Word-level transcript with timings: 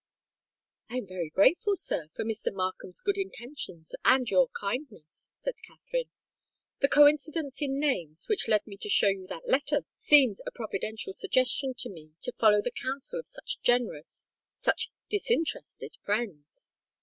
"I 0.89 0.95
am 0.95 1.05
very 1.05 1.29
grateful, 1.29 1.75
sir, 1.75 2.07
for 2.15 2.25
Mr. 2.25 2.51
Markham's 2.51 3.01
good 3.01 3.19
intentions 3.19 3.91
and 4.03 4.27
your 4.27 4.47
kindness," 4.59 5.29
said 5.35 5.61
Katherine. 5.61 6.09
"The 6.79 6.87
coincidence 6.87 7.61
in 7.61 7.79
names, 7.79 8.25
which 8.27 8.47
led 8.47 8.65
me 8.65 8.77
to 8.77 8.89
show 8.89 9.09
you 9.09 9.27
that 9.27 9.47
letter, 9.47 9.81
seems 9.93 10.41
a 10.47 10.51
providential 10.51 11.13
suggestion 11.13 11.75
to 11.77 11.89
me 11.91 12.13
to 12.23 12.31
follow 12.31 12.63
the 12.63 12.71
counsel 12.71 13.19
of 13.19 13.27
such 13.27 13.61
generous—such 13.61 14.89
disinterested 15.07 15.93
friends." 16.01 16.71